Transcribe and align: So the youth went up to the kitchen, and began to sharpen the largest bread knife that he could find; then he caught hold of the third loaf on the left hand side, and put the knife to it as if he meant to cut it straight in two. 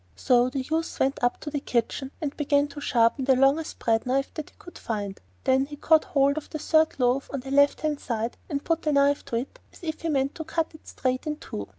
So 0.15 0.49
the 0.49 0.61
youth 0.61 0.99
went 0.99 1.23
up 1.23 1.39
to 1.41 1.51
the 1.51 1.59
kitchen, 1.59 2.09
and 2.19 2.35
began 2.35 2.67
to 2.69 2.81
sharpen 2.81 3.25
the 3.25 3.35
largest 3.35 3.77
bread 3.77 4.07
knife 4.07 4.33
that 4.33 4.49
he 4.49 4.55
could 4.57 4.79
find; 4.79 5.19
then 5.43 5.67
he 5.67 5.75
caught 5.75 6.05
hold 6.05 6.37
of 6.37 6.49
the 6.49 6.57
third 6.57 6.99
loaf 6.99 7.29
on 7.31 7.41
the 7.41 7.51
left 7.51 7.81
hand 7.81 7.99
side, 7.99 8.35
and 8.49 8.63
put 8.65 8.81
the 8.81 8.93
knife 8.93 9.23
to 9.25 9.35
it 9.35 9.59
as 9.71 9.83
if 9.83 10.01
he 10.01 10.09
meant 10.09 10.33
to 10.33 10.43
cut 10.43 10.73
it 10.73 10.87
straight 10.87 11.27
in 11.27 11.35
two. 11.37 11.67